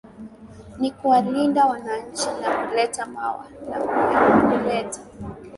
ni 0.79 0.91
kuwalinda 0.91 1.65
wananchi 1.65 2.27
na 2.41 2.67
kuleta 2.67 3.05
mawa 3.05 3.45
na 3.69 3.79
kuuleta 4.39 4.99